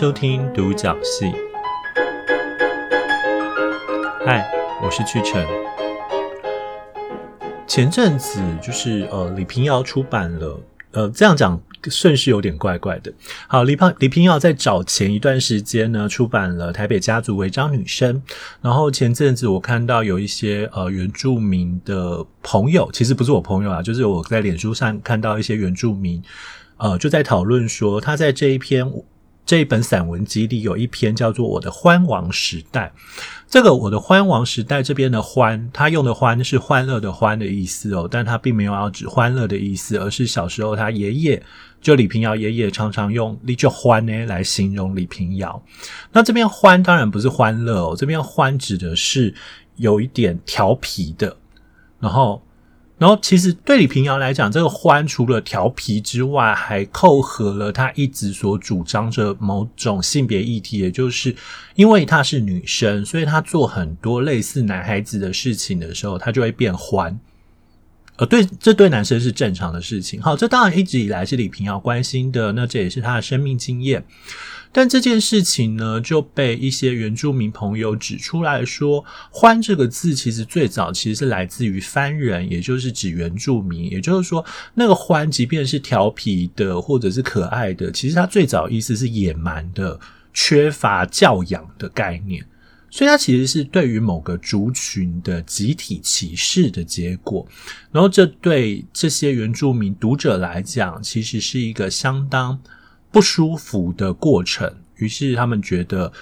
[0.00, 1.26] 收听独角戏。
[4.24, 4.48] 嗨，
[4.80, 5.44] 我是屈臣。
[7.66, 10.60] 前阵子就是呃，李平遥出版了，
[10.92, 13.12] 呃，这样讲顺序有点怪怪的。
[13.48, 18.14] 好，李平李平遥在早前一段时间呢，出版了《台北家族违章女生》，
[18.62, 26.22] 然后前阵子我看到有一些呃原住民的朋友，其实不是我朋友啊，就是我在脸书上看到一些原住民。
[26.76, 28.88] 呃，就在讨论说，他在这一篇
[29.48, 32.92] 这一本散文集里有一篇叫做《我的欢王时代》。
[33.48, 41.42] 这个“我的欢王时代”这边的“欢”，他用的“欢”是欢乐的“欢”的意思哦，但他并没有要指欢乐的意思，而是小时候他爷爷
[41.80, 45.64] 就李平遥爷爷常常用“你就欢呢”来形容李平遥。
[46.12, 49.34] 那这边“欢”当然不是欢乐哦，这边“欢”指的是
[49.76, 51.34] 有一点调皮的，
[51.98, 52.42] 然后。
[52.98, 61.34] 然后，其实对李平遥来讲，这个欢除了调皮之外，还扣合了他一直所主张着某种性别议题，也就是
[61.76, 67.16] 因为她是女生，所以她做很多类似男孩子的事情的时候，她就会变欢。
[68.18, 70.20] 呃，对，这对男生是正常的事情。
[70.20, 74.04] 好，这当然一直以来是李屏瑶关心的，那这也是他的生命经验。
[74.72, 83.90] 但这件事情呢，就被一些原住民朋友指出来说，“欢”这个字其实最早其实是来自于番人，也就是指原住民。
[83.90, 89.98] 也就是说，那个“欢”即便是调皮的或者是可爱的，其实它最早意思是野蛮的、
[90.34, 92.44] 缺乏教养的概念。
[92.90, 97.46] 所以它其实是对于某个族群的集体歧视的结果。
[97.92, 102.58] 然后，这对这些原住民读者来讲，其实是一个相当。
[103.10, 106.12] 不舒服的过程，于是他们觉得，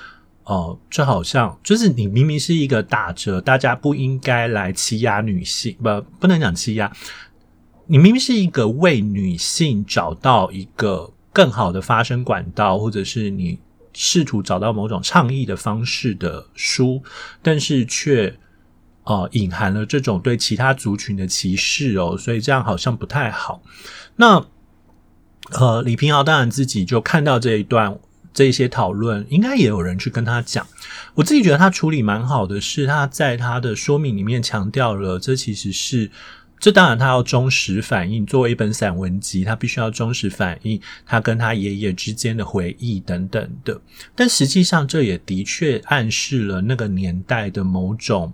[0.45, 6.91] 哦，这好像就是你明明是一个打着大家不应该来欺压女性，不，不能讲欺压，
[7.89, 13.59] 你明明是一个为女性找到一个更好的发声管道，或者是你
[13.97, 17.03] 试图找到某种倡议的方式的书，
[17.43, 18.39] 但是却，
[19.05, 23.63] 呃，隐含了这种对其他族群的歧视哦，所以这样好像不太好。
[24.17, 24.47] 那。
[25.53, 27.97] 呃，李屏瑶当然自己就看到这一段
[28.35, 30.67] 这些讨论，应该也有人去跟他讲。
[31.15, 36.11] 我自己觉得他处理蛮好的，是他在他的说明里面强调了，这其实是
[36.59, 43.81] 这当然他要忠实反映，作为一本散文集，他必须要忠实反映他跟他爷爷之间的回忆等等的。
[44.15, 48.33] 但实际上，这也的确暗示了那个年代的某种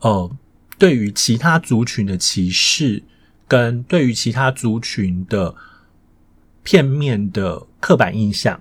[0.00, 0.30] 呃，
[0.78, 3.02] 对于其他族群的歧视，
[3.48, 5.54] 跟对于其他族群的。
[6.68, 8.60] 片面的刻板印象，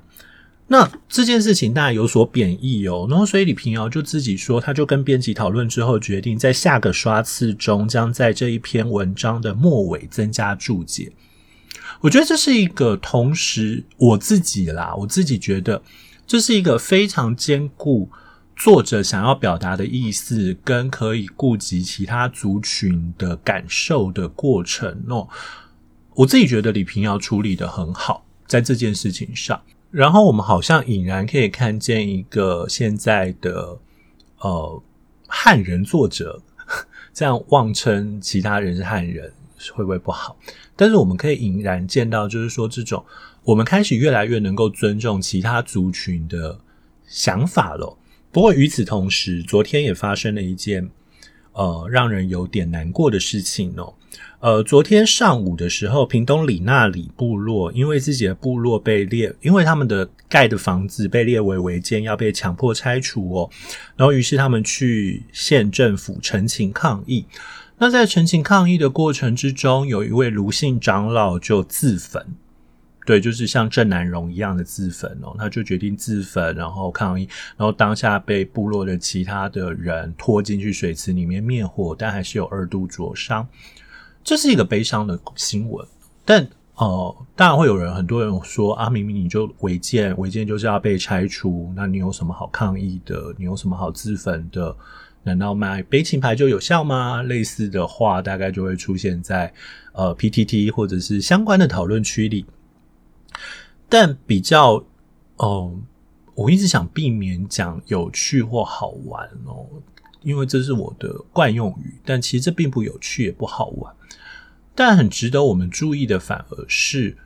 [0.68, 3.06] 那这件事情当然有所贬义哦。
[3.08, 11.12] 然后，所以李平遥就自己说，他就跟编辑讨论之后，决定在下个刷次中，将在这一篇文章的末尾增加注解。
[12.02, 15.82] 我觉得这是一个同时，我自己啦，我自己觉得
[16.26, 18.10] 这是一个非常兼顾
[18.56, 25.28] 作者想要表达的意思，跟可以顾及其他族群的感受的过程哦。
[26.16, 29.62] 我自己觉得李平遥处理的很好，在这件事情上。
[29.96, 33.80] 然后我们好像隐然可以看见一个现在的
[34.40, 34.84] 呃
[35.26, 36.42] 汉人作者，
[37.14, 39.32] 这样妄称其他人是汉人，
[39.74, 40.36] 会不会不好？
[40.76, 43.06] 但是我们可以隐然见到，就是说这种
[43.46, 46.60] 我们开始越来越能够尊重其他族群的
[47.08, 47.98] 想法了。
[48.34, 50.92] 不过与此同时，昨天也发生了一件
[51.54, 53.94] 呃让人有点难过的事情哦。
[54.40, 63.50] 呃，昨天上午的时候，屏东里纳里部落因为自己的部落被列，因为他们的盖的房子被列为违建，要被强迫拆除哦。
[63.96, 67.26] 然后，于是他们去县政府陈情抗议。
[67.78, 72.24] 那在陈情抗议的过程之中，有一位卢姓长老就自焚，
[73.06, 75.36] 对，就是像郑南榕一样的自焚哦。
[75.38, 77.28] 他就决定自焚，然后抗议，
[77.58, 83.46] 然后当下被部落的其他的人拖进去水池里面灭火，但还是有二度灼伤。
[84.26, 85.88] 这是一个悲伤的新闻，
[86.26, 86.46] 但
[86.78, 93.36] 呃，当然会有人，很多人说啊，明明你就违建，违建就是要被拆除，那你有什么好抗议的？
[93.38, 94.76] 你有什么好自焚的？
[95.22, 97.22] 难道买悲情牌就有效吗？
[97.22, 99.54] 类似的话，大概就会出现在
[99.94, 102.48] 呃 PTT 或者是相关的讨论区里。
[103.88, 104.84] 但比较，
[105.38, 105.72] 哦、
[106.34, 109.68] 我一直想避免讲有趣或好玩哦。
[110.24, 113.94] 因为这是我的惯用语，但其实这并不有趣，也不好玩。
[114.76, 117.18] 但很值得我们注意的，反而是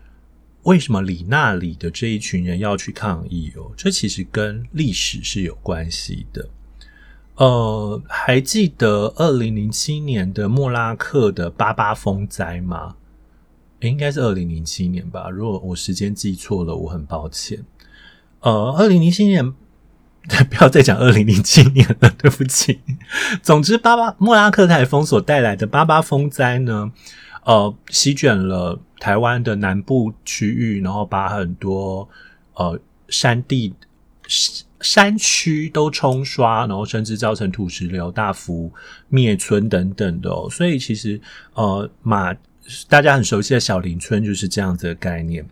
[0.63, 3.71] 为什么里纳里的这一群人要去抗议哦？
[3.75, 6.47] 这其实跟历史是有关系的。
[7.35, 12.95] 呃，还记得二零零七年的莫拉克的八八风灾吗？
[13.79, 15.29] 应该是二零零七年吧。
[15.29, 17.63] 如果我时间记错了，我很抱歉。
[18.41, 19.49] 呃，二零零七年，
[20.49, 22.81] 不要再讲二零零七年了，对不起。
[23.41, 26.91] 总之，巴巴莫拉克台风所带来的八八风灾呢，
[27.43, 32.07] 呃，席卷了台湾的南部区域，然后把很多
[32.53, 33.73] 呃山地
[34.81, 38.71] 山区都冲刷，然后甚至造成土石流、大幅
[39.07, 40.47] 灭村等等的哦。
[40.49, 41.19] 所以，其实
[41.53, 42.33] 呃马
[42.87, 45.45] 大家很熟悉的小林村就是这样子的概念。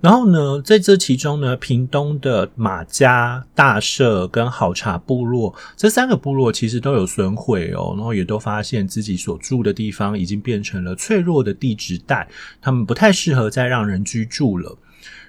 [0.00, 12.26] 然后呢，在这其中呢，屏东的马家、大社跟好茶部落这三个部落其实都有损毁哦，然后也都发现自己所住的地方已经变成了脆弱的地质带，
[12.60, 14.76] 他们不太适合再让人居住了。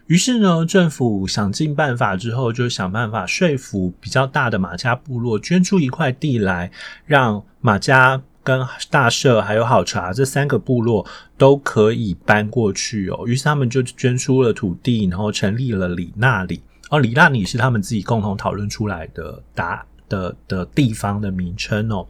[0.08, 6.72] 于是呢，政府想尽办法之后，就想办法说服比较大的马家部落捐出一块地来，
[7.06, 8.22] 让马家。
[8.44, 11.06] 跟大社还有好茶这三个部落
[11.38, 16.62] 都可以搬过去哦，于是他们就捐出了土地，然后成立了里纳里。
[16.90, 22.08] 哦，里纳里是他们自己共同讨论出来的答的的地方的名称哦。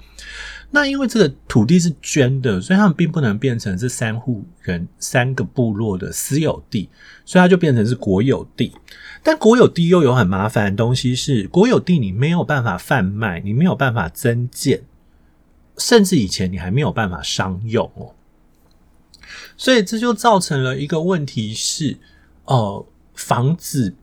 [0.72, 6.88] 那因为这个土地是捐的，所以他们并不能变成这三户人三个部落的私有地，
[7.26, 8.72] 所以它就变成是国有地。
[9.22, 14.82] 但国有地又有很麻烦的东西是，国有地你没有办法贩卖，你没有办法增建。
[15.80, 18.14] 甚至以前你还没有办法商用哦，
[19.58, 21.98] 所以这就造成了一个问题是，
[22.46, 22.86] 呃，
[23.16, 23.96] 房子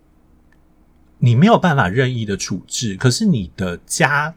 [1.18, 4.34] 你没有办法任意的处置，可是你的家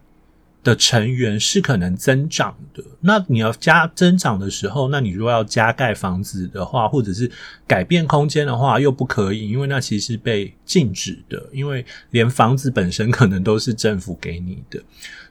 [0.62, 2.84] 的成员是可能增长的。
[3.00, 7.32] 那你要加增长的时候，那你如果要加盖房子的话，或者是
[7.66, 14.82] 改变空间的话，又不可以，因为那其实被禁止的，因为连房子本身可能都是政府给你的。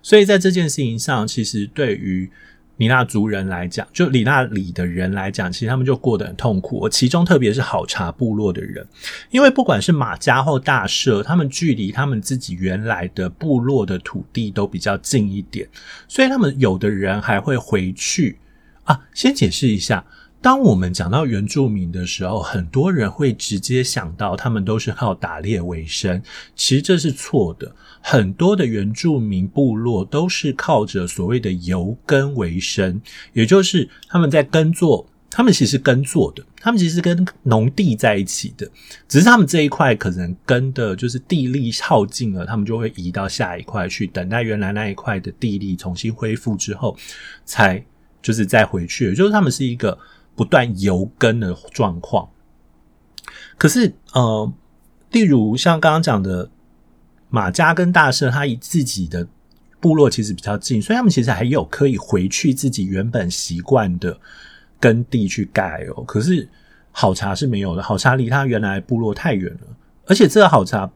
[0.08, 2.30] 所以在这件事情上，其实对于
[2.78, 6.88] 里纳族人来讲，就里纳里的人来讲，其实他们就过得很痛苦。
[6.88, 8.88] 其中特别是好茶部落的人，
[9.30, 15.68] 因为不管是马家或大社，他们距离他们自己原来的部落的土地都比较近一点，
[16.08, 18.38] 所以他们有的人还会回去
[18.84, 18.98] 啊。
[19.12, 20.02] 先解释一下。
[20.40, 26.22] 当我们讲到原住民的时候，很多人会直接想到他们都是靠打猎为生，
[26.54, 27.74] 其实这是错的。
[28.00, 33.00] 很多的原住民部落都是靠着所谓的游耕为生，
[33.32, 38.70] 也就是他们在耕作，他们其实耕作的，他们其实跟农地在一起的，
[39.08, 46.96] 只是他们这一块可能耕的就是地力耗尽了，他们就会移到下一块去，等待原来那一块的地力重新恢复之后，
[47.44, 47.84] 才
[48.22, 49.98] 就是再回去，也就是他们是一个。
[50.38, 52.28] 不断游耕的状况，
[53.56, 54.52] 可是呃，
[55.10, 56.48] 例如像刚刚讲的
[57.28, 59.26] 马家跟大社，他离自己的
[59.80, 64.16] 部落其实比较近，所以他们其实还有可以回去自己原本习惯的
[64.78, 66.04] 耕地去盖哦。
[66.04, 66.48] 可是
[66.92, 69.76] 好茶是没有的，好茶离他原来部落太远了，
[70.06, 70.88] 而且这个好茶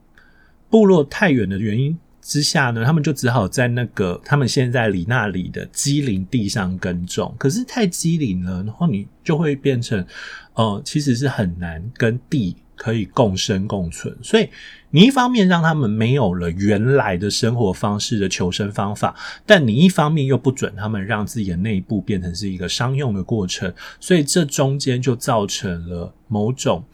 [0.70, 1.98] 部落太远的原因。
[2.22, 10.06] 之下呢，他们就只好在那个他们现在里那里的畸零地上耕种，可是太机灵了，然后你就会变成，
[10.54, 14.16] 呃，其实是很难跟地可以共生共存。
[14.22, 14.48] 所以
[14.90, 26.84] 你一方面让他们没有了原来的生活方式的求生方法，但你一方面又不准他们让自己的内部变成是一个商用的过程，所以这中间就造成了某种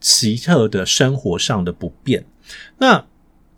[0.00, 2.24] 奇特的生活上的不便。
[2.78, 3.04] 那。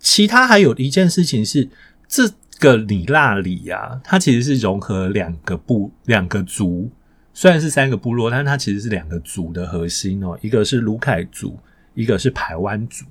[0.02, 1.71] 其他还有一件事情是，
[2.09, 2.28] 这
[2.59, 6.90] 个里纳里啊，它其实是融合两个部、两个族，
[7.32, 11.56] 虽然是三个部落，但它其实是两个族的核心哦，一个是卢凯族，
[11.94, 13.04] 一个是排湾族，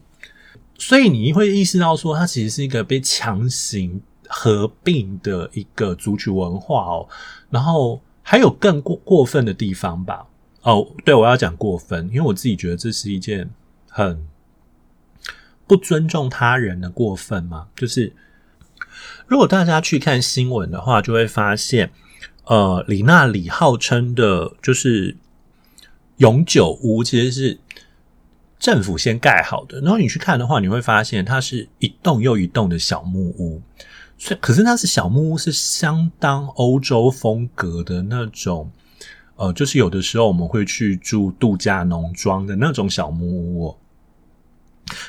[0.78, 7.08] 所以你会意识到说，它其实是一个被强行合并的一个族群文化哦。
[7.50, 10.28] 然后还有更过过分的地方吧？
[10.64, 13.50] 哦，对，我要讲过分，因为我自己觉得这是一件
[13.88, 14.28] 很。
[15.72, 17.70] 不尊重他人的过分吗？
[17.78, 18.14] 就是
[19.26, 21.94] 如果大家去看新闻的话，就会发现，
[22.44, 25.16] 呃，李娜里号称的就是
[26.18, 27.58] 永久屋，其实是
[28.60, 29.80] 政府先盖好的。
[29.80, 33.62] 然后你去看的话，你会发现它是一栋又一栋的小木屋。
[34.18, 38.70] 所以，可是那是小木屋，是相当欧洲风格的那种。
[39.38, 43.78] 呃，就是有的时候我们会去住度假农庄的那种小木屋。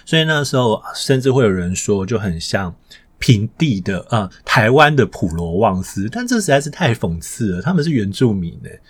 [0.05, 2.75] 所以那时候，甚至会有人说，就很像
[3.19, 6.09] 平地的、呃，台湾的普罗旺斯。
[6.11, 8.81] 但这实在是太讽刺了，他们是原住民诶。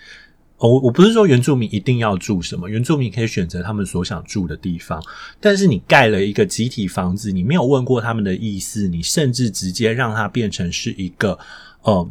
[0.59, 5.03] 我我不是说原住民一定要住什么，原住民可以选择他们所想住的地方。
[5.41, 11.37] 但是你盖了一个集体房子，你没有问过他们的意思，你甚至直接让它变成是一个，
[11.83, 12.09] 呃，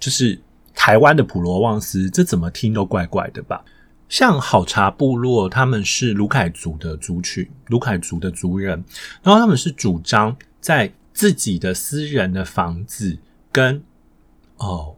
[0.00, 0.36] 就是
[0.74, 3.64] 台湾的普罗旺斯，这怎么听都怪怪的吧？
[4.12, 8.84] 像好茶部落，他们是卢凯族的族群，卢凯族的族人，
[9.22, 13.16] 然后他们是主张在自己的私人的房子
[13.50, 13.82] 跟
[14.58, 14.94] 哦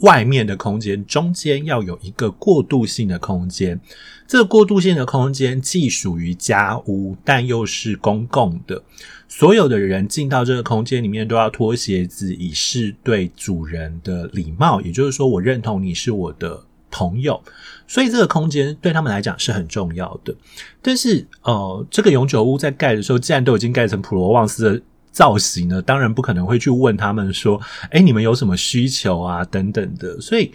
[0.00, 3.80] 外面的空间中间要有一个过渡性的空间，
[4.26, 8.82] 这个过渡性的空间既属于家屋，但又是公共的，
[9.28, 16.64] 所有的人进到这个空间里面都要脱鞋子，以示对主人的礼貌，也就是说，我认同你是我的
[16.96, 17.42] 朋友。
[17.88, 20.34] 所以这个空间对他们来讲是很重要的，
[20.82, 27.60] 但是呃，这个永久屋在盖的时候，既然都已经盖成普罗旺斯的造型了，当然不可能会去问他们说，
[27.90, 29.44] 哎，你们有什么需求啊？
[29.44, 30.20] 等等的。
[30.20, 30.50] 所以，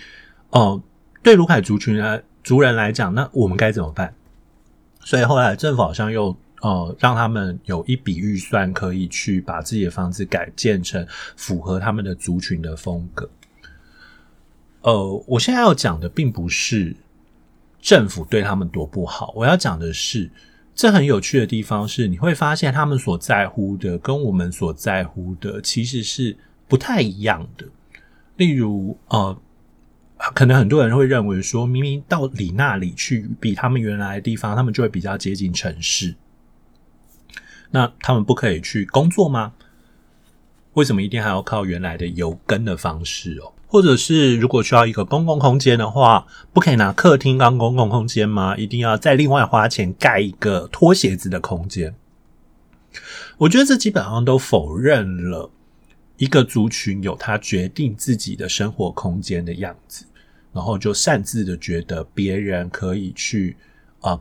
[0.50, 0.82] 哦、
[1.24, 4.14] 对卢凯族群啊族人来讲，那我们该怎么办？
[5.00, 11.08] 所以后来政府好像又呃让他们有一笔预算，可以去把自己的房子改建成
[11.38, 13.30] 符合他们的族群的风格。
[14.82, 16.96] 呃，我现在要讲的并不是。
[17.84, 19.34] 政府对他们多不好。
[19.36, 20.30] 我要讲的是，
[20.76, 27.66] 这很有趣的地方是，你会发现他们所在乎的跟我们所在乎的其实是不太一样的。
[28.36, 29.36] 例如，呃，
[30.36, 36.14] 可能很多人会认为说，明明到你那里去，比他们原来的地方，他们就会比较接近城市。
[37.72, 39.54] 那他们不可以去工作吗？
[40.74, 43.52] 为什么一定还要靠原来的游耕的方式哦？
[43.72, 48.58] 或者是如果需要一个公共空间的话，不可以拿客厅当公共空间吗？
[48.58, 51.96] 一定要再另外花钱盖一个脱鞋子的空间？
[53.38, 55.50] 我觉得这基本上都否认了
[56.18, 60.06] 一个族群有他决定自己的生活空间的样子，
[60.52, 63.56] 然后就擅自的觉得别人可以去、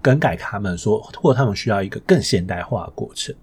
[0.01, 3.35] 更改他们说，或他们需要一个更现代化的过程。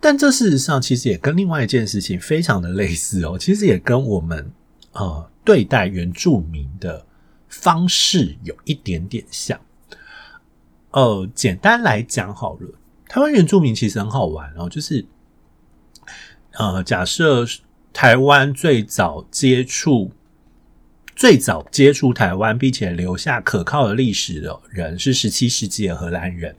[0.00, 4.50] 但这事实上其实也跟另外一件事情非常的类似哦，其实也跟我们
[4.92, 7.04] 呃对待原住民的
[7.48, 9.60] 方式有一点点像。
[10.92, 12.68] 呃，简单来讲好了，
[13.08, 15.04] 台湾原住民其实很好玩哦，就是
[16.52, 17.44] 呃，假设
[17.92, 20.12] 台湾最早接触、
[21.16, 26.54] 最早接触台湾，并且留下可靠的历史的人是十七世纪的荷兰人。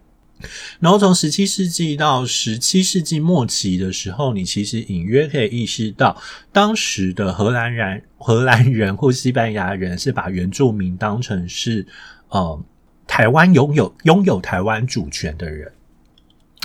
[0.80, 6.16] 然后从十七世纪到十七世纪末期的时候，你其实隐约可以意识到，
[6.52, 11.86] 当时的荷兰人、荷兰人或西班牙人是把原住民当成是
[12.30, 12.64] 呃
[13.06, 15.72] 台湾拥有拥有台湾主权的人，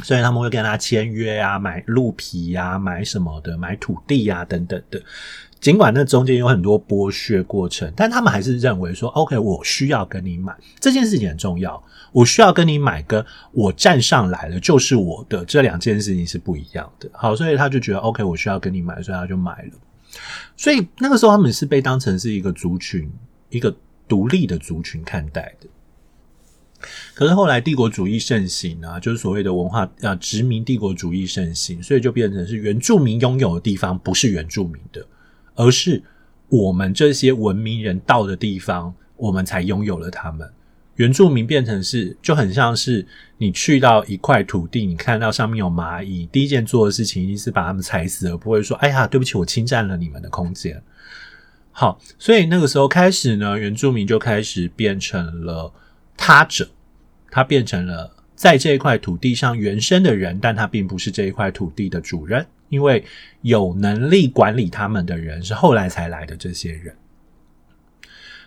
[0.02, 5.02] 所以他们会跟他签约啊，买鹿皮啊，买什么的，买土地啊等等的。
[5.64, 11.82] 尽管那中间有很多剥削过程，但他们还是认为说，OK，我需要跟你买这件事情很重要。
[12.12, 17.08] 我需要跟你买，跟我站上来了就是我的这两件事情是不一样的。
[17.14, 19.70] 好，所以他就觉得 OK，我需要跟你买，所以他就买了。
[20.54, 23.10] 所以那个时候他们是被当成是一个族群，
[23.48, 23.74] 一个
[24.06, 25.66] 独立的族群看待的。
[27.14, 35.06] 可是后来帝国主义盛行啊，就是所谓的文化啊殖民帝国主义盛行，所以就变成是原住民拥有的地方不是原住民的，
[35.54, 36.02] 而是
[36.48, 40.48] 我们这些文明人到的地方，我们才拥有了他们。
[40.96, 43.04] 原住民变成是就很像是
[43.36, 50.80] 你去到一块土地，你看到上面有蚂蚁，第一件做的事情一定是把它们踩死，而不会说：“哎呀，对不起，我侵占了你们的空间。”
[51.72, 55.72] 好，所以那个时候开始呢，原住民就开始变成了
[56.16, 56.68] 他者，
[57.28, 63.02] 他变成了在这一块土地上原生的人，但他并不是这一块土地的主人，因为
[63.40, 66.94] 有能力管理他们的人是后来才来的这些人。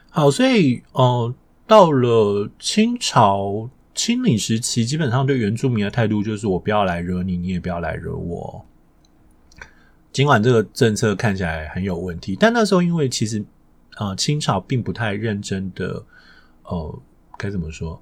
[0.09, 1.33] 好，所以哦。
[1.69, 8.65] 到了清朝清领时期，基本上对原住民的态度就是我不要来惹你，你也不要来惹我。
[10.13, 13.43] 尽管这个政策看起来很有问题，但那时候因为其实
[13.97, 16.01] 呃清朝并不太认真的
[16.63, 16.99] 呃
[17.37, 18.01] 该怎么说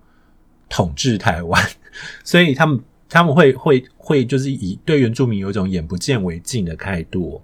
[0.70, 1.68] 统治台湾，
[2.24, 7.42] 所以他们他们会会会就是以对原住民有一种眼不见为净的态度。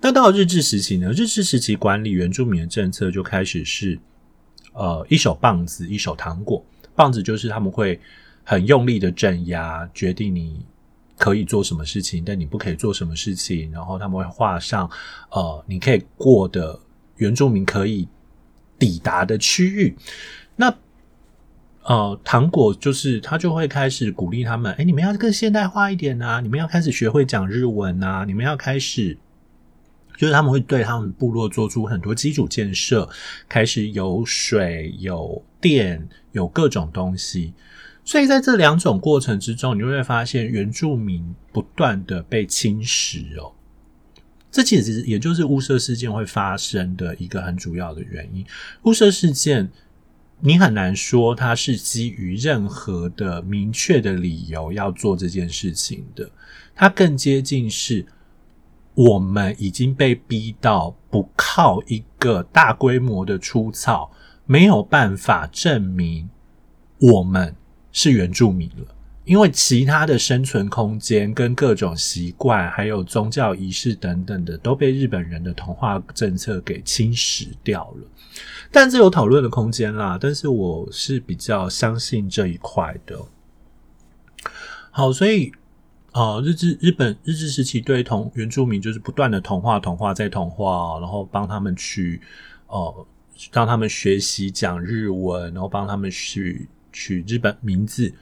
[0.00, 1.10] 那到了日治时期呢？
[1.12, 3.98] 日治时期管理原住民的政策就开始是。
[4.76, 6.60] 呃，一手棒子，一手糖果。
[6.96, 8.00] 棒子就是他们会
[8.42, 10.66] 很用力的镇压，决定你
[11.16, 13.70] 可以做什么事情，但你不可以做什么事情。
[13.70, 14.90] 然后他们会画上
[15.30, 16.76] 呃，你可以过的
[17.18, 18.08] 原住民可以
[18.76, 19.96] 抵达的区域。
[20.56, 20.76] 那
[21.84, 29.16] 呃，糖果就是他就会开始鼓励他们，哎，你们要更现代化一点啊，你们要开始学会讲日文啊，你们要开始。
[30.16, 33.08] 就是他们会对他们部落做出很多基础建设，
[33.48, 37.52] 开始有水、有电、有各种东西。
[38.04, 43.54] 所以在这两种过程之中，你就会发现原住民不断的被侵蚀哦。
[44.52, 48.46] 这其实也就是雾社事件会发生的一个很主要的原因。
[48.84, 49.68] 雾社事件
[50.40, 56.30] 你很难说他是基于任何的明确的理由要做这件事情的。
[56.74, 58.04] 他更接近是，
[58.94, 64.10] 我们已经被逼到不靠一个大规模的出草，
[64.44, 66.28] 没有办法证明
[66.98, 67.54] 我们
[67.90, 68.94] 是原住民了。
[69.24, 78.06] 因为其他的生存空间跟各种习惯，还有宗教仪式等等的，都被日本人的同化政策给侵蚀掉了。
[78.70, 80.18] 但这有讨论的空间啦。
[80.20, 83.18] 但是我是比较相信这一块的。
[84.90, 85.50] 好，所以
[86.12, 92.20] 呃，日治日本日治时期对同原住民就是不断的同化、同化再同化，然后帮他们去
[92.66, 93.06] 呃
[93.50, 98.12] 让他们学习讲日文，然后帮他们去取日本名字，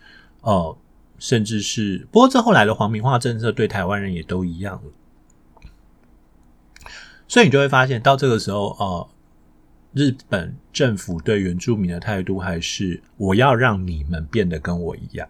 [0.43, 0.77] 呃。
[1.23, 5.63] 甚至是，不过这后来的皇民化政策对台湾人也都一样了，
[7.29, 9.09] 所以你就会发现，到这个时候，呃，
[9.93, 15.29] 日本政府对原住民的态度还是我要让你们变得跟我一样。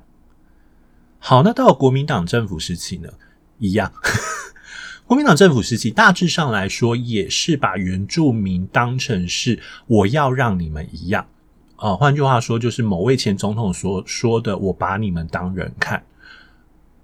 [1.19, 3.11] 好，那到国民党政府时期呢，
[3.59, 3.93] 一样。
[5.05, 11.27] 国民党政府时期大致上来说，也是把原住民当成是我要让你们一样。
[11.83, 16.05] 呃，换句话说，就是某位前总统所说的“我把你们当人看”，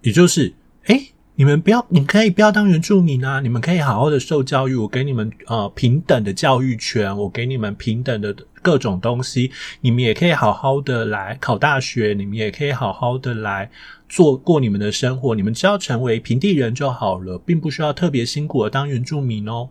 [0.03, 0.55] 也就是，
[0.85, 8.33] 诶，你们不要，你可以不要当原住民啊，你们可以好好的受教育，我给你们呃平等的教育权，我给你们平等的
[8.63, 13.69] 各种东西，你们也可以好好的来考大学，你们也可以好好的来
[14.09, 19.71] 做过你们的生活，你们只要成为平地人就好了，并不需要特别辛苦的当原住民哦，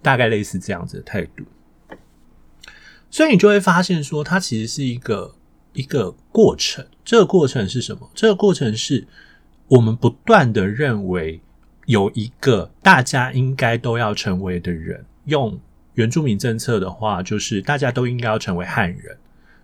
[0.00, 1.44] 大概类似这样子的态度。
[3.12, 5.34] 所以你就会发现，说它其实是一个
[5.74, 6.82] 一个过程。
[7.04, 8.10] 这个过程是什么？
[8.14, 9.06] 这个过程是
[9.68, 11.38] 我们不断的认为
[11.84, 15.04] 有一个大家应该都要成为的人。
[15.26, 15.60] 用
[15.92, 19.14] 原住民政策的话，就是大家都应该要成为汉人。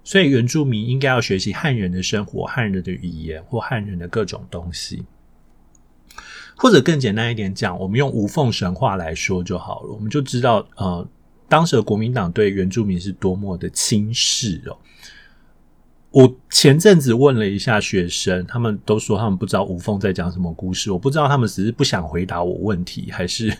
[0.05, 5.07] 所以原住民应该要学习汉人的生活、汉人的语言或汉人的各种东西。
[6.55, 9.93] 或者更简单一点讲，我们用无缝神话来说就好了。
[9.93, 11.09] 我们就知道，呃。
[11.49, 14.77] 当时的国民党对原住民是多么的轻视哦。
[16.11, 20.91] 我前阵子问了一下学生，他们都说他们不知道吴凤在讲什么故事。
[20.91, 23.55] 我不知道他们只是不想回答我问题，还是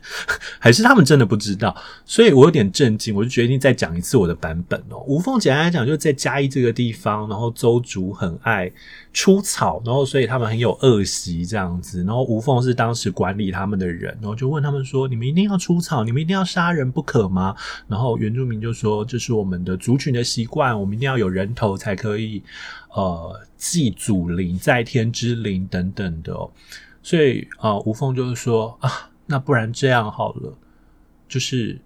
[0.59, 1.77] 还是他们真的不知道。
[2.07, 5.05] 所以我有点震惊，我就决定再讲一次我的版本哦。
[5.07, 8.73] 吴凤简单来讲，就在嘉义这个地方，然后邹族很爱
[9.13, 12.03] 出草，然后所以他们很有恶习这样子。
[12.03, 17.55] 然后吴凤是当时管理他们的人，然后就问他们说：“你们一定要出草，你们一定要杀人不可吗？”
[17.87, 22.38] 然后原住民就说：“这是我们的族群的习惯，我们一定要有人头才可以。”
[22.95, 26.35] 呃，祭祖灵、在天之灵等等的，
[27.03, 30.53] 所以啊，吴凤就是说啊，那不然这样好了，
[31.29, 31.79] 就是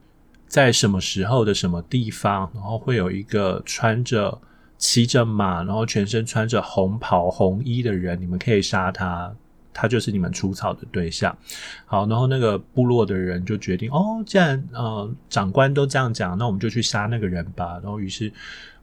[0.46, 4.40] 在什么时候的什么地方，然后会有一个穿着
[4.78, 9.34] 骑着马，然后全身穿着红袍红衣的人，你们可以杀他，
[9.74, 11.36] 他就是你们除草的对象。
[11.84, 17.80] 好，然后那个部落的人就决定，哦，既然呃长官都这样讲，那我们就去杀那个人吧。
[17.82, 18.32] 然后于是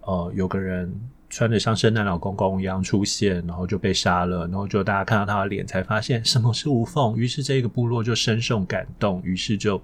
[0.01, 0.93] 呃有个人。
[1.29, 7.15] 穿着像圣诞老公公一样出现，然后就被杀了，然后就大家看到他的脸，才发现什么是无缝。
[7.15, 9.81] 于是这个部落就深受感动，于是就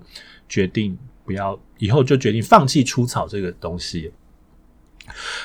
[0.50, 4.12] 决定不要，以后就决定放弃出草这个东西。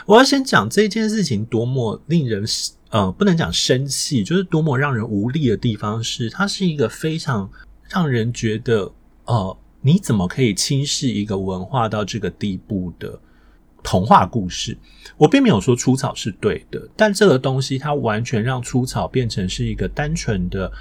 [0.06, 2.44] 我要先讲这件事情多么令人
[2.88, 7.50] 呃，不能讲生气，就是多么让人无力的地方是，它是一个非常
[7.90, 8.90] 让人觉得
[9.26, 13.20] 呃，你怎么可以轻视一个文化到这个地步的
[13.82, 14.76] 童话故事。
[15.16, 20.72] 我并没有说出草是对的，但这个东西它完全让出草变成是一个单纯的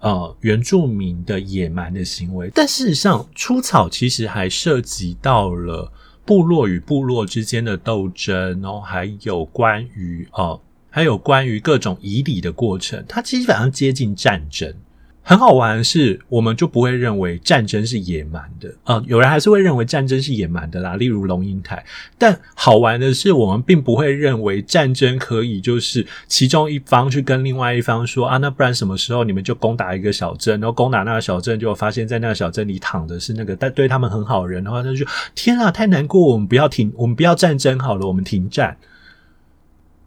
[0.00, 2.50] 呃原住民的野蛮的行为。
[2.54, 5.90] 但事实上，出草其实还涉及到了
[6.24, 14.74] 部落与部落之间的斗争，然后还有关于呃还有关于各种以礼的过程，它基本上接近战争。
[15.24, 21.84] 很好玩的是，我们就不会认为战争是野蛮的啊、有人还是会认为战争是野蛮的啦，例如龙应台。
[22.18, 35.06] 但好玩的是，我们并不会认为战争可以就是其中一方去跟另外一方说啊，那不然什么时候你们就攻打一个小镇，然后攻打那个小镇，就发现在那个小镇里躺的是那个但对他们很好的人的话，那就
[35.36, 38.76] 天啊，太难过，我们不要停，我们不要战争好了，我们停战。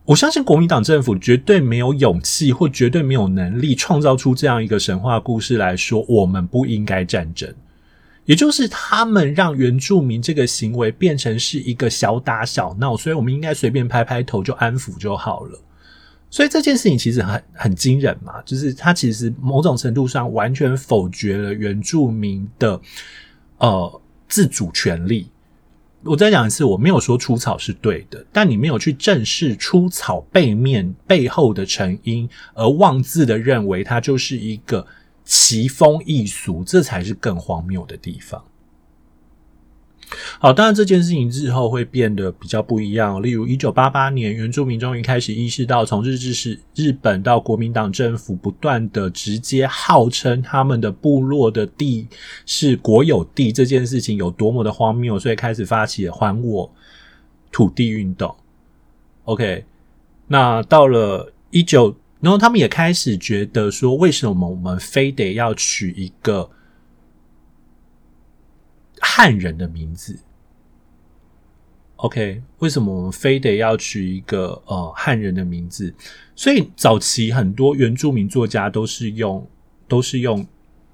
[0.06, 7.52] 我相信国民党政府绝对没有勇气，或绝对没有能力创造出这样一个神话故事来说，我们不应该战争。
[8.26, 15.60] 也就是他们让原住民这个行为变成是一个小打小闹，所以我们应该随便拍拍头就安抚就好了。
[16.30, 22.80] 所以这件事情其实很很惊人嘛，就是他其实某种程度上完全否决了原住民的
[23.58, 25.28] 呃自主权利。
[26.06, 34.86] 我再讲一次，我没有说除草是对的，但你没有去正视除草背面背后的成因，而妄自的认为它就是一个
[35.24, 38.44] 奇风异俗，这才是更荒谬的地方。
[40.40, 43.22] 好，当然这件事情日后会变得比较不一样。
[43.22, 52.08] 例如，一九八八年，原住民终于开始意识到，从日治时日本到国民党政府不断的直接号称他们的部落的地
[52.46, 56.72] 是国有地这件事情有多么的荒谬，所以开始发起了还我
[57.52, 58.36] 土地运动。
[59.24, 59.66] OK，
[60.28, 66.50] 那到了一九，然后他们也开始觉得说，为什么我们非得要取一个
[69.08, 70.18] 汉人的名字
[71.98, 72.42] ，OK？
[72.58, 75.94] 为什么我们非得要取一个呃汉人的名字？
[76.36, 79.48] 所以早期很多原住民作家都是用
[79.88, 80.46] 都是用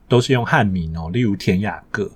[0.08, 2.12] 都是用汉名哦，例如田雅各。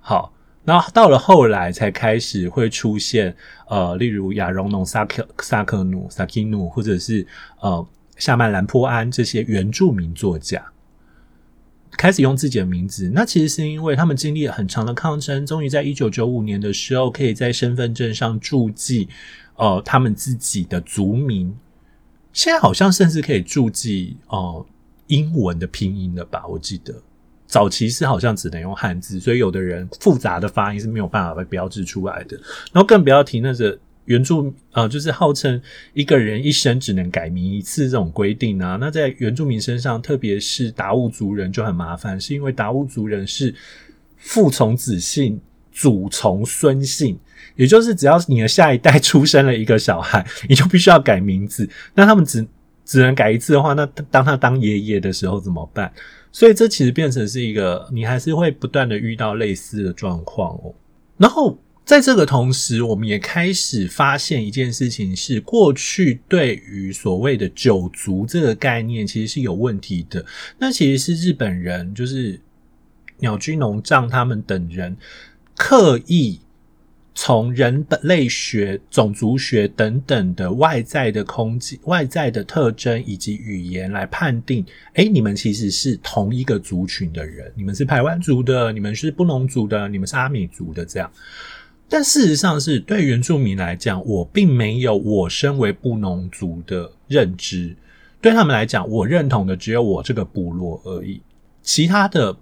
[0.00, 0.32] 好，
[0.64, 3.34] 然后到了后来才开始会出现
[3.68, 7.26] 呃，例如亚荣农萨克萨克努萨基努，或者是
[7.60, 7.84] 呃
[8.16, 10.71] 夏曼兰坡安这些原住民作家。
[11.96, 19.08] 开始用自己的名字，那其实是因为他们经历了很长的抗争，终于在一九九五年的时候，可以在身份证上注记，
[19.56, 21.54] 呃，他们自己的族名。
[22.32, 24.64] 现在好像甚至可以注记哦、
[25.06, 26.46] 英文的拼音了吧？
[26.46, 26.94] 我记得
[27.46, 32.36] 早期是好像只能用汉字，所以有的人复杂的发音是没有办法被标志出来的。
[32.72, 33.78] 然后更不要提那个。
[34.06, 35.60] 原住啊、就是号称
[35.94, 38.76] 一个人一生只能改名一次这种规定啊。
[38.80, 43.54] 那在原住民身上，特别是达悟族人就很麻烦，是因为达悟族人是
[44.16, 47.16] 父从子姓，祖从孙姓，
[47.54, 51.68] 也就是只要你的下一代出生了一个小孩， 你就必须要改名字。
[51.94, 52.44] 那他们只
[52.84, 55.92] 只能改一次的话，那当他当爷爷的时候怎么办？
[56.32, 60.74] 所以这其实变成是一个，你还是会不断的遇到类似的状况哦。
[61.16, 61.56] 然后。
[61.92, 70.24] 在这个同时，我们也开始发现一件事情：是过去对于所谓的九族这个概念，其实是有问题的。
[70.58, 72.40] 那其实是日本人，就是
[73.18, 74.96] 鸟居农丈他们等人
[75.54, 76.40] 刻意
[77.14, 91.12] 从人本类学、种族学等等的外在的空间、外在的特征以及语言来判定，诶，你们其实是同一个族群的人，你们是台湾族的，你们是布农族的，你们是阿美族的，这样。
[91.92, 97.76] 但事实上是对原住民来讲，我并没有我身为布农族的认知。
[98.18, 101.20] 对他们来讲，我认同的只有我这个部落而已。
[101.60, 102.34] 其他的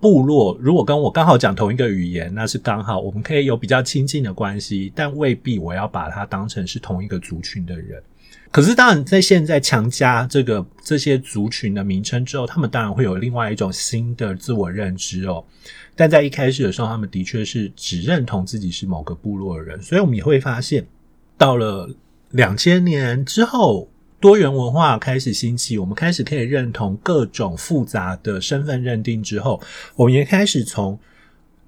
[0.00, 8.02] 部落如果跟我刚好讲同一个语言，那是刚好我们可以有比较亲近的关系，但未必我要把它当成是同一个族群的人。
[8.50, 15.44] 可是，当然在现在强加这个这些族群的名称之后，他们当然会有另外一种新的自我认知哦。
[16.00, 20.86] 但在一开始的时候，他们的确是只认同自己是某个部落的人，所以我们也会发现，
[21.36, 21.94] 到了
[22.30, 23.86] 两千年之后，
[24.18, 29.60] 多元文化开始兴起，我们开始可以认同各种复杂的身份认定之后，
[29.94, 30.98] 我们也开始从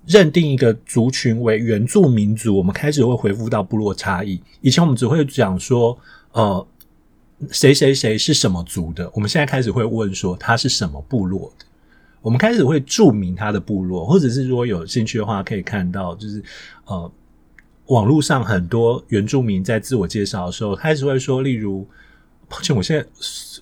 [0.07, 4.41] 认定一个族群为原住民族，我们开始会回复到部落差异。
[4.63, 5.99] 以前我们只会讲说，
[6.33, 6.67] 呃，
[7.51, 11.67] 谁谁谁是什么族的，我们现在开始会问说他是什么部落的。
[12.23, 16.43] 我们开始会注明他的部落，或者是如果有兴趣的话，可以看到，就是
[16.87, 17.13] 呃，
[17.87, 21.85] 网络上很多原住民在自我介绍的时候，开始会说，例如，
[22.49, 23.07] 抱歉，我现在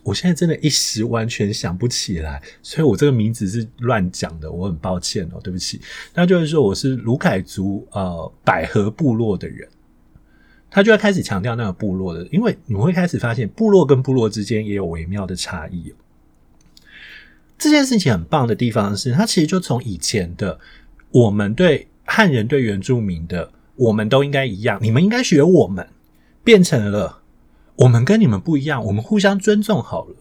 [0.03, 5.81] 我现在真的一时完全想不起来，所以我这个名字是乱讲的，我很抱歉哦，对不起。
[6.15, 9.67] 那就是说，我是卢凯族呃百合部落的人，
[10.71, 15.95] 他就会开始强调那个部落的，因为你会开始发现，部落跟部落之间也有微妙的差异。
[17.61, 20.59] 这件事情很棒的地方是，它其实就从以前的
[21.11, 25.87] 我们对汉人对原住民的，我们都应该一样，你们应该学我们，
[26.43, 27.21] 变成了
[27.77, 30.17] 我们跟你们不一样，我们互相尊重好了，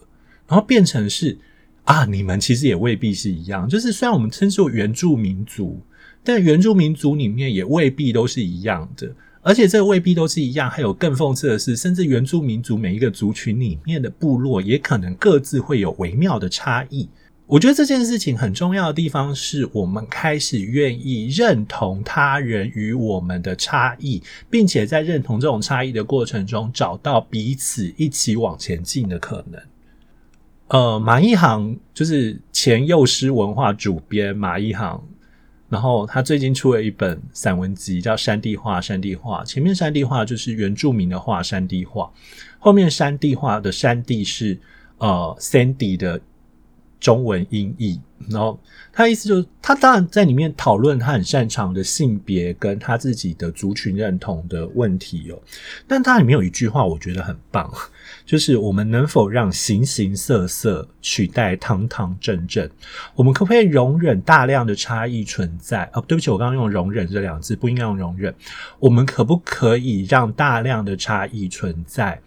[0.46, 1.38] 然后变成是
[1.84, 5.80] 啊，你们其实也未必是一样，就是虽然我们称之为原住民族，
[6.22, 17.08] 但原住民族里面也未必都是一样的，而且这未必都是一样，还有更讽刺的是，甚至原住民族每一个族群里面的部落，也可能各自会有微妙的差异。
[17.50, 29.60] 我觉得这件事情很重要的地方是我们开始愿意认同他人与我们的差异，并且在认同这种差异的过程中，找到彼此一起往前进的可能。
[30.68, 35.02] 呃，马一航就是前幼师文化主编马一航，
[35.68, 38.78] 然后他最近出了一本散文集，叫《山地画》。
[38.80, 42.08] 山地画前面“山地画”就是原住民的画，山地画
[42.60, 44.56] 后面“山地画”的“山地”是
[44.98, 46.20] 呃 Sandy 的。
[47.00, 48.60] 中文音译，然后
[48.92, 55.42] 他意思就是，他当然在里面讨论他很擅长的性别跟他自己的族群认同的问题哦。
[55.88, 57.72] 但他里面有一句话，我觉得很棒，
[58.26, 62.68] 就是我们能否让形形色色取代堂堂正正？
[63.14, 65.88] 我们可不可以容忍大量的差异存在？
[65.94, 68.34] 哦，对不起，我刚刚用“容忍”这两字，不应该用“容忍”。
[68.78, 72.20] 我们可不可以让大量的差异存在，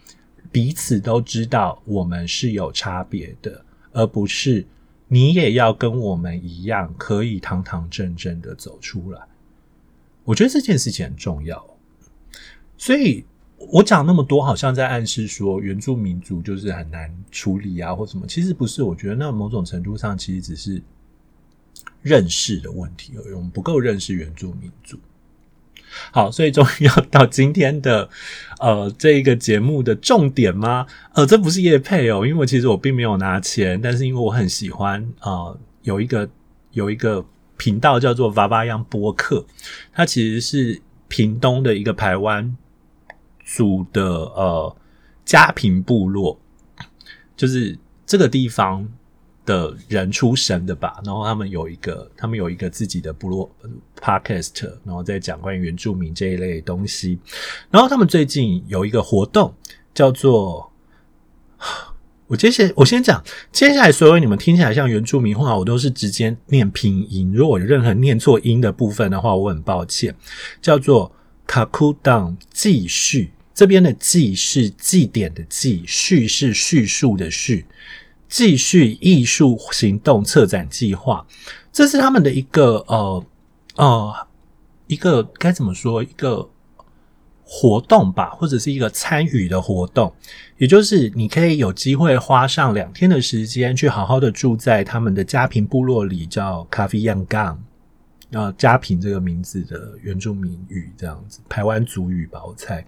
[0.52, 3.63] 彼此都知道我们是有差别的？
[3.94, 4.66] 而不是
[5.08, 9.22] 你也要跟我们一样，可以堂堂正正的走出来。
[10.24, 11.66] 我觉得这件事情很重要，
[12.78, 13.24] 所以
[13.58, 18.26] 我讲那么多，好像在暗示说原住民族就是很难处理啊，或什么。
[18.26, 20.82] 其实不是，我觉得那某种程度上，其实只是
[22.02, 23.34] 认识的问题而已。
[23.34, 24.98] 我们不够认识原住民族。
[26.12, 28.10] 好，所以终于要到今天的
[28.60, 30.86] 呃这一个节目的重点吗？
[31.14, 36.30] 呃，这不是叶配哦，因为其实我并没有拿钱，但是因为我很喜欢呃有一个
[36.72, 37.26] 有一个
[37.58, 39.46] 频道叫做娃娃样播客，
[39.94, 42.58] 它其实是屏东的一个台湾
[43.46, 44.76] 族的呃
[45.24, 46.40] 家庭部落，
[47.36, 48.88] 就是这个地方。
[49.46, 53.50] 的人出生的吧，然后他们有一个，他们有一个自己的部落
[54.00, 57.20] podcast，然后在讲关于原住民这一类东西。
[57.70, 59.54] 然后他们最近有一个活动，
[59.94, 60.72] 叫做
[62.28, 67.32] 我接下我先讲，接下来所有你们听起来像原住民话，我都是直接念拼音。
[67.34, 70.16] 如果有任何念错音的部分的话，我很抱歉。
[70.62, 71.12] 叫做
[71.46, 77.66] 卡库当记叙，这边的记是祭典的记，叙是叙述的叙。
[78.34, 81.24] 继续艺术行动策展计划，
[81.72, 83.26] 这是他们的一个呃
[83.76, 84.28] 呃
[84.88, 86.50] 一个该怎么说一个
[87.44, 90.12] 活动吧，或者是一个参与的活动，
[90.58, 97.64] 也就是你可以有机会花上两天的时间，去好好的住在他们的家庭部落里，叫咖啡样杠。
[98.34, 102.86] 要嘉平这个名字的原住民语这样子，台湾族语吧，我猜。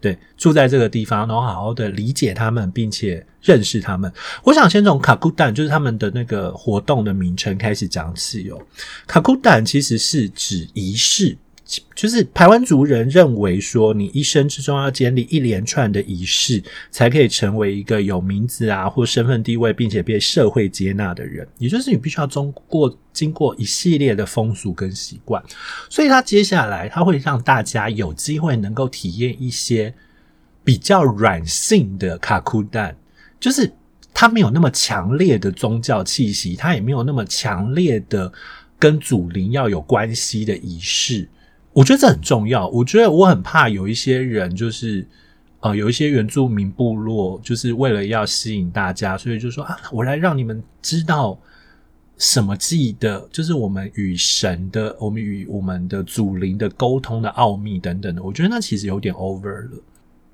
[0.00, 4.12] 对，住在这个地方，然后好好的理解他们，并且认识他们。
[4.42, 8.58] 我想先从卡库丹，就是他们的那个活动的名称开始讲起哦。
[9.06, 11.36] 卡库丹其实是指仪式。
[11.96, 21.44] 就是排湾族人认为说，你一生之中要建立一连串的仪式，才可以成为一个有名字啊或身份地位，并且被社会接纳的人。
[21.58, 25.42] 也就是你必须要通过经过一系列的风俗跟习惯，
[25.90, 29.92] 所以他接下来他会让大家有机会能够体验一些
[30.62, 32.96] 比较软性的卡库丹，
[33.40, 33.72] 就是
[34.14, 38.32] 他没有那么强烈的宗教气息，他也没有那么强烈的
[38.78, 41.28] 跟祖灵要有关系的仪式。
[41.76, 42.66] 我觉得这很重要。
[42.68, 45.06] 我觉得我很怕有一些人，就是
[45.60, 51.38] 呃，有一些原住民部落，就是为了要吸引大家，所以就说啊，我来让你们知道
[52.16, 58.22] 什么记得，就是我们与神的，我们与我们的祖灵的沟通的奥秘等等的。
[58.22, 59.82] 我觉得那其实有点 over 了。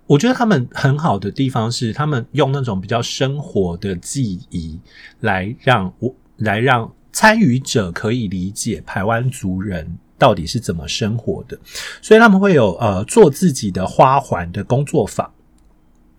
[0.07, 4.79] 我觉得他们很好的地方是，他们用那种比较生活的记忆
[5.23, 9.99] 来让我来让参与者可以理解台湾族人。
[10.23, 11.59] 到底是怎么生活的？
[12.01, 15.29] 所以他们会有呃做自己的花环的工作坊，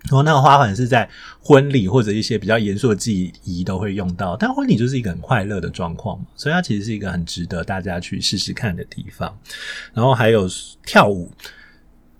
[0.09, 4.35] 然后那个花环是在婚礼或者一些比较严肃的祭仪都会用到。
[4.35, 9.33] 但婚礼就是一个很快乐的状况嘛，所以它其实是一个很值得大家去试试看的地方。
[9.93, 10.49] 然后还有
[10.85, 11.31] 跳舞，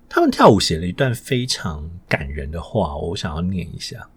[0.08, 4.08] 他们跳舞写了一段非常感人的话，我想要念一下。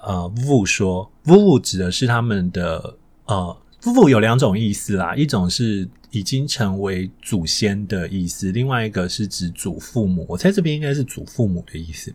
[0.00, 5.88] 呃，Vu 说，Vu 指的是他们的呃，Vu 有两种意思啦，一种是。
[6.10, 10.24] 已经成为祖先的意思，另外一个是指祖父母。
[10.28, 12.14] 我猜这边应该是祖父母的意思。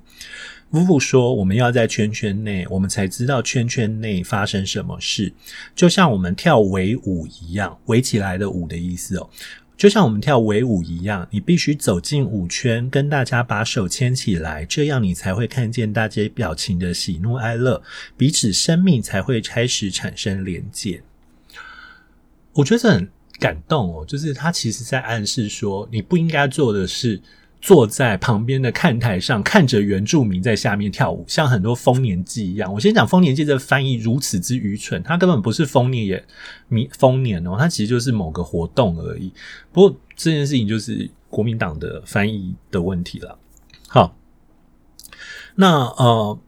[0.71, 5.31] 夫妇说：“我们要在圈圈内，我们才知道圈圈内发生什么事。
[5.75, 9.29] 就像我们跳围舞一样，围起来的舞的意思哦。
[9.77, 17.83] 就像我们跳围舞一样，你必须走进舞圈，跟大家把手牵起来，这样你才会看见大家表情的喜怒哀乐，
[18.17, 21.03] 彼此生命才会开始产生连接。”
[22.53, 23.07] 我觉得很。
[23.39, 27.21] 感动哦，就是他其实在暗示说，你不应该做的是
[27.59, 32.73] 坐在旁边的看台上，看着原住民在下面跳舞，像很多丰年祭一样。
[32.73, 36.25] 我先讲丰年祭这翻译如此之愚蠢，它根本不是丰年也
[36.97, 39.31] 丰年哦，它其实就是某个活动而已。
[39.71, 43.37] 不过这件事情就是国民党的翻译的问题了。
[43.87, 44.15] 好，
[45.55, 46.39] 那呃，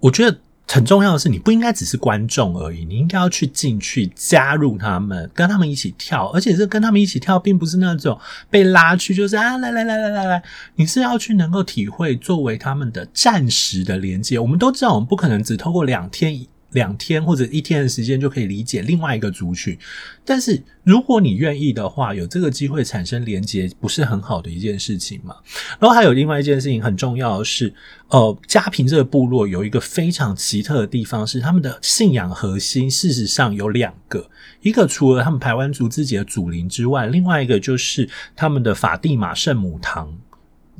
[0.00, 0.38] 我觉得。
[0.68, 10.42] 很重要的是，你不应该只是观众而已，你应该要去进去加入他们，跟他们一起跳，而且是跟他们一起跳，并不是那种被拉去，就是啊，来来来来来来，
[10.76, 14.38] 你是要去能够体会作为他们的暂时的连接。
[14.38, 16.34] 我们都知道，我们不可能只透过两天
[16.72, 19.76] 两天或者一天的时间就可以理解另外一个族群。
[20.24, 25.36] 但是如果你愿意的话，有这个机会产生连结，不是很好的一件事情吗？
[25.80, 27.72] 然后还有另外一件事情很重要的是，
[28.08, 34.28] 呃，佳平这个部落有一个非常奇特的地方，是他们的信仰核心，事实上有两个，
[34.60, 40.16] 一个除了他们台湾族自己的祖灵之外，另外一个就是他们的法蒂玛圣母堂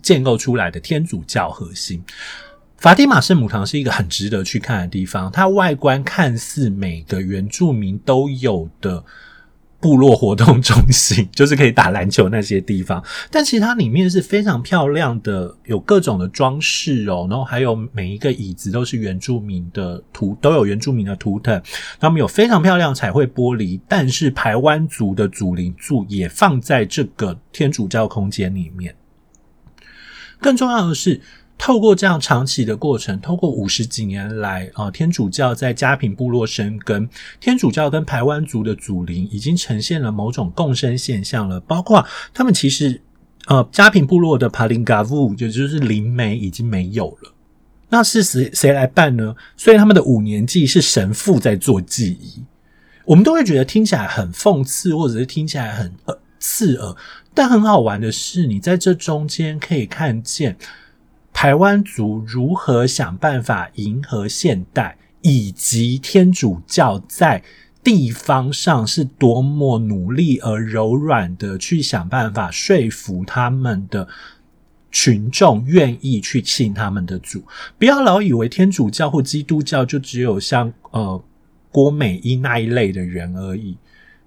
[0.01, 2.03] 建构出来的天主教核心。
[2.83, 9.05] 法蒂玛圣母堂是一个很值得去看的地方，它外观看似每个原住民都有的
[9.79, 21.63] 部落活动中心， 就是可以打篮球那些地方，但其实它里面是非常漂亮的，有各种的装饰哦，然后还有每一个椅子都是原住民的图，都有原住民的图腾，
[22.01, 28.93] 他们有非常漂亮彩绘玻璃，但是排湾族的祖灵柱也放在这个天主教空间里面，
[30.41, 31.21] 更重要的是。
[31.65, 41.61] 透过这样长期的过程，透过五十几年来啊，天主教在佳平部落生根，天主教跟排湾族的祖灵已经呈现了某种共生现象了。
[41.61, 43.01] 包括他们其实
[43.47, 47.33] 呃，佳平部落的帕林嘎夫，也就是灵媒已经没有了。
[47.91, 49.33] 那是谁谁来办呢？
[49.57, 52.43] 所以他们的五年祭是神父在做祭仪。
[53.05, 56.97] 我们都会觉得听起来很讽刺，或者是听起来很呃刺耳。
[57.33, 60.57] 但很好玩的是，你在这中间可以看见。
[61.33, 67.43] 台湾族如何想办法迎合现代，以及天主教在
[67.83, 74.07] 地方上是多么努力而柔软的去想办法说服他们的
[74.93, 77.43] 群众愿意去信他们的主。
[77.79, 81.21] 不要老以为天主教或基督教就只有像呃
[81.73, 83.77] 郭美英那一类的人而已。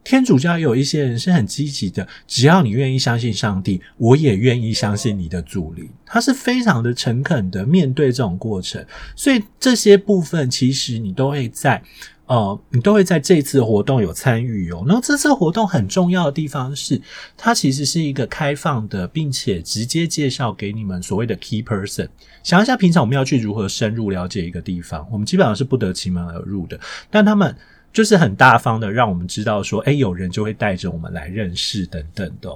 [0.05, 5.89] 天主教有一些人是很积极的，只要你愿意相信上帝，我也愿意相信你的主灵。
[6.05, 11.81] 他是非常的诚恳的面对这种过程，所以这些部分其实你都会在
[12.27, 14.83] 呃，你都会在这次活动有参与哦。
[14.85, 17.01] 然后这次活动很重要的地方是，
[17.35, 22.07] 它其实是一个开放的，并且直接介绍给你们所谓的 key person。
[22.43, 27.55] 想一下，平常我们要去如何深入了解一个地方，我们基本上是不得其门而入的，但他们。
[27.95, 32.49] 就是很大方的，让我们知道说，诶，有人就会带着我们来认识等等的。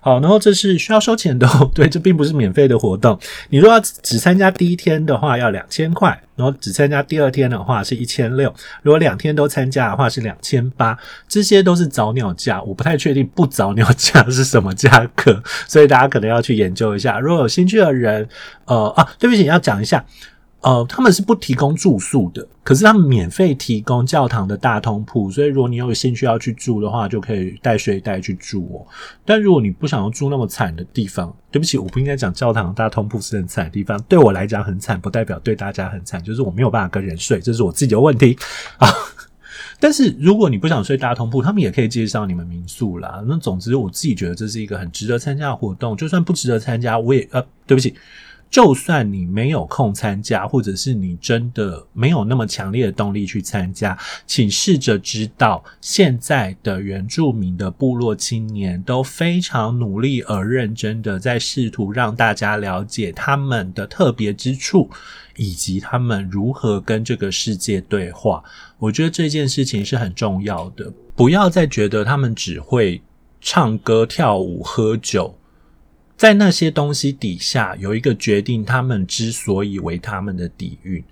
[0.00, 3.18] 好，然后这是需要收钱的哦，对，这并不是免费的活动。
[3.48, 8.48] 你如果要只参加第一天的话，要两千块；然后只参加第二天的话是一千六；
[8.82, 10.96] 如果两天都参加的话是两千八。
[11.26, 17.18] 这些都是早鸟价，我不太确定不早鸟价是什么价格，所以大家可能要去研究一下。
[17.18, 18.28] 如果有兴趣的人，
[18.66, 20.04] 呃啊，对不起，要讲一下。
[20.66, 28.82] 呃，他们是不提供住宿的，可是他们免费提供教堂的大通铺，所以如果你有兴趣要去住的话，就可以带睡袋去住哦。
[29.24, 33.96] 但如果你不想要住那么惨的地方，对不起，我不应该讲教堂大通铺是很惨的地方。
[34.08, 38.36] 对我来讲很惨，不代表对大家很惨，就是我没有办法跟人睡，这是我自己的问题
[38.78, 38.88] 啊。
[39.78, 43.22] 但是如果你不想睡大通铺，他们也可以介绍你们民宿啦。
[43.28, 47.94] 那总之，我自己觉得这是一个很值得参加的活动，就算不值得参加，我也呃，对不起。
[48.56, 53.94] 就算你没有空参加，或者是你真的没有那么强烈的动力去参加，
[54.26, 64.88] 请试着知道，现在的原住民的部落青年都非常努力而认真的在试图让大家了解他们的特别之处，
[65.36, 68.42] 以及他们如何跟这个世界对话。
[68.78, 73.02] 我觉得这件事情是很重要的，不要再觉得他们只会
[73.38, 75.36] 唱歌、跳舞、喝酒。
[76.16, 81.04] 在那些东西底下，有一个决定他们之所以为他们的底蕴。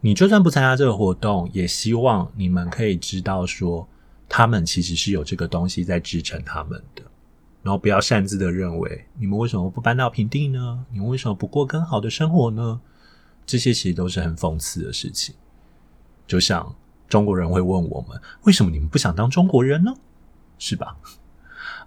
[0.00, 3.88] 你就算不参加这个活动，也希望你们可以知道说，
[4.28, 7.02] 他们其实是有这个东西在支撑他们的。
[7.62, 10.84] 然后不要擅自的认为，你们为什么不搬到平地呢？
[10.92, 12.80] 你们为什么不过更好的生活呢？
[13.46, 15.34] 这些其实都是很讽刺的事情。
[16.26, 16.74] 就像
[17.08, 19.92] 中国人会问我们，为什么你们不想当中国人呢？
[20.58, 20.96] 是吧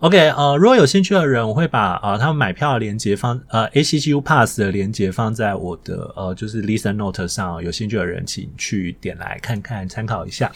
[0.01, 10.51] ？OK，呃，如果有兴趣的人，我会把呃他们买票的链接放呃 ACGU Pass 的链接放在我的呃就是 Listen Note 上，有兴趣的人请去点来看看参考一下。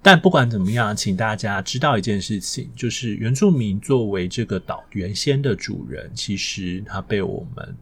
[0.00, 7.76] 但不管怎么样，请大家知道一件事情，就是原住民作为这个岛原先的主人，其实他被我们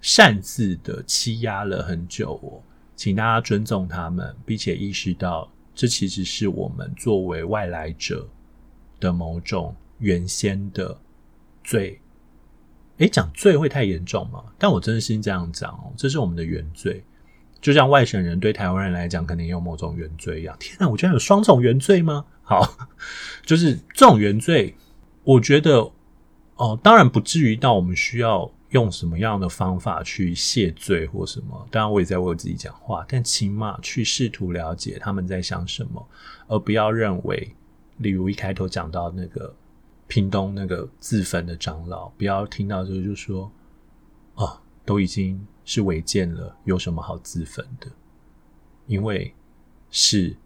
[0.00, 2.64] 擅自的欺压了很久哦，
[2.96, 8.26] 请大家尊重他们，并且意识到这其实是我们作为外来者。
[9.00, 10.96] 的某种原先的
[11.62, 12.00] 罪，
[12.98, 14.44] 诶，讲罪会太严重吗？
[14.58, 17.02] 但我真心这样讲哦，这是我们的原罪，
[17.60, 20.56] 就像外省人对台湾人来讲，可能有某种原罪一样。
[20.58, 22.24] 天哪，我居然有双重原罪吗？
[22.42, 22.76] 好，
[23.44, 24.74] 就是这种原罪，
[25.22, 25.90] 我觉得
[26.56, 31.66] 哦，当然不至于到我们需要用什么样的方法去谢罪或什么。
[31.70, 36.06] 当然，我也在为我自己讲话，但起码去试图了解他们在想什么，
[36.46, 37.54] 而不要认为，
[37.98, 39.54] 例如一开头讲到那个
[40.06, 43.50] 屏东那个自焚的长老，不要听到这就说，
[44.34, 47.90] 哦，都已经是违建了，有什么好自焚的？
[48.86, 49.34] 因为
[49.90, 50.36] 是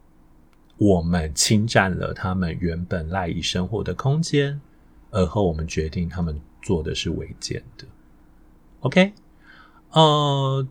[0.76, 4.60] 我们侵占了他们原本赖以生活的空间，
[5.10, 7.84] 而后我们决定他们做的是违建的。
[8.80, 9.12] OK，
[9.90, 10.64] 呃，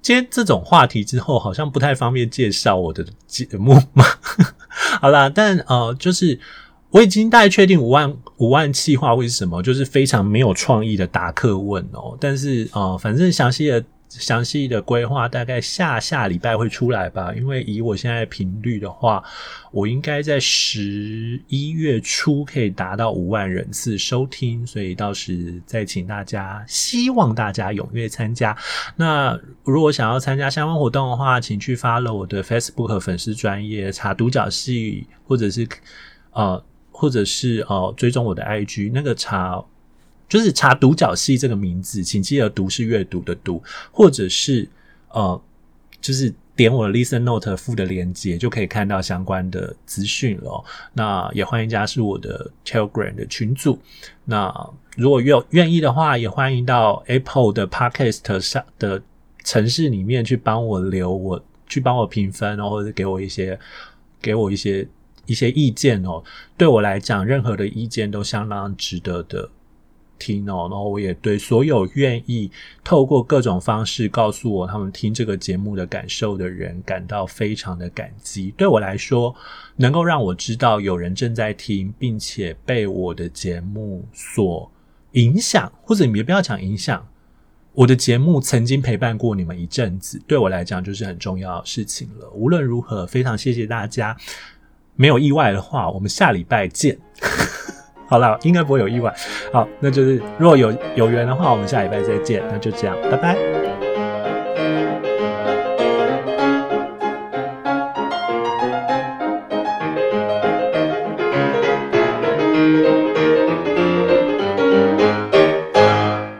[0.00, 4.04] 接这种话题之后，好像不太方便介绍我的节目嘛。
[5.00, 6.38] 好啦，但呃，就是
[6.90, 12.16] 我已经大概确定五万五万计划会是什么，就是非常没有创意的答客问哦。
[12.20, 13.84] 但是呃，反正详细的。
[14.08, 19.22] 详细的规划大概下下礼拜会出来吧，因为以我现在频率的话，
[19.70, 28.56] 我应该在十一月初可以达到五万人次收听，所以到时再请大家，希望大家踊跃参加。
[28.96, 35.68] 那如果想要参加相关活动的话，请去发了我的 Facebook 粉丝专业查独角戏，或者是
[36.32, 39.62] 呃，或者是呃追踪我的 IG 那个查。
[40.28, 44.68] 就是查独角戏这个名字，请记得“读”是阅读的“读”，或者是
[45.10, 45.40] 呃，
[46.00, 50.62] 就是点我的 Listen Note 附的链接，就可以看到相关的资讯了。
[50.92, 53.78] 那也欢迎加入我的 Telegram 的群组。
[54.24, 54.52] 那
[54.96, 59.00] 如果愿愿意的话，也欢迎到 Apple 的 Podcast 上的
[59.44, 63.58] 城市里面去帮我留我，去帮我评分，或者给我一些
[64.20, 64.86] 给我一些
[65.24, 66.22] 一些意见哦。
[66.56, 69.48] 对我来讲，任何的意见都相当值得的。
[70.18, 72.50] 听哦，然后我也对所有愿意
[72.82, 78.52] 透过各种方式告诉我他们听这个节目的感受的人感到非常的感激。
[78.56, 79.34] 对我来说，
[79.76, 84.70] 能够让我知道有人正在听，并且被我的节目所
[85.12, 87.06] 影响，或者你们不要讲影响，
[87.72, 92.28] 我的节目曾经陪伴过你们一阵子，对我来讲就是很重要的事情了。
[92.30, 94.16] 无论如何，非常谢谢大家。
[94.96, 96.98] 没有意外的话，我们下礼拜见。
[98.08, 99.14] 好了，应该不会有意外。
[99.52, 102.42] 好，那就是如果有有缘的话，我们下礼拜再见。
[102.50, 103.67] 那就这样，拜拜。